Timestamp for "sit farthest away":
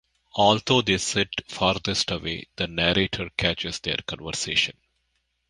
0.97-2.45